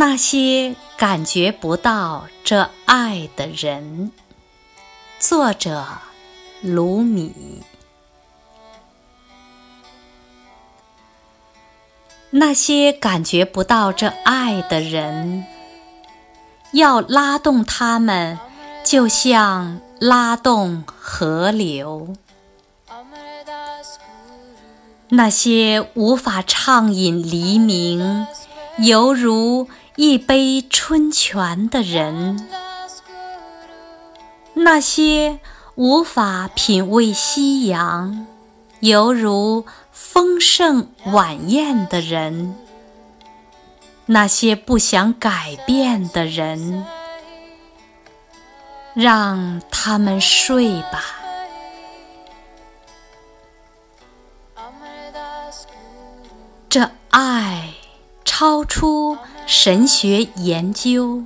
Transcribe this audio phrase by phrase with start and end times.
[0.00, 4.10] 那些感觉不到这爱的人。
[5.18, 5.84] 作者：
[6.62, 7.60] 卢米。
[12.30, 15.44] 那些感觉不到这爱的人，
[16.72, 18.38] 要拉动他们，
[18.82, 22.16] 就像拉动河流。
[25.10, 28.26] 那些无法畅饮黎明，
[28.78, 29.68] 犹如
[30.02, 32.38] 一杯春泉的人；
[34.54, 35.40] 那些
[35.74, 38.26] 无法品味夕阳，
[38.78, 42.54] 犹如丰盛晚宴的人；
[44.06, 46.86] 那些不想改变的人，
[48.94, 51.04] 让他们睡吧。
[56.70, 57.74] 这爱
[58.24, 59.18] 超出
[59.52, 61.24] 神学研究、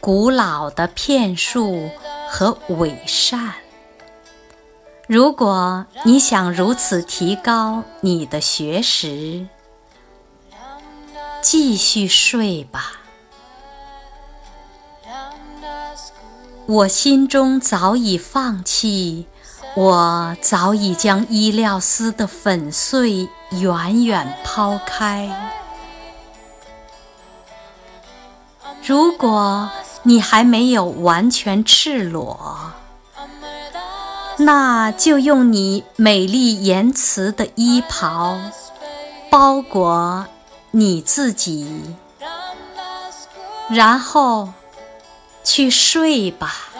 [0.00, 1.88] 古老的骗术
[2.28, 3.54] 和伪善。
[5.08, 9.46] 如果你想如此提高你的学识，
[11.40, 13.00] 继续睡吧。
[16.66, 19.26] 我心中早已放弃。
[19.74, 25.61] 我早已将衣料丝的粉碎远远抛开。
[28.84, 29.70] 如果
[30.02, 32.72] 你还没有完全赤裸
[34.38, 38.38] 那就用你美丽言辞的衣袍
[39.30, 40.26] 包裹
[40.72, 41.94] 你自己
[43.70, 44.52] 然后
[45.44, 46.72] 去睡吧。